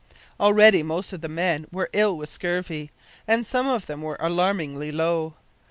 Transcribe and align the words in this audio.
Already 0.39 0.81
most 0.81 1.13
of 1.13 1.21
the 1.21 1.29
men 1.29 1.67
were 1.71 1.87
ill 1.93 2.17
with 2.17 2.27
scurvy, 2.27 2.89
and 3.27 3.45
some 3.45 3.67
of 3.67 3.85
them 3.85 4.01
were 4.01 4.17
alarmingly 4.19 4.91
low. 4.91 5.35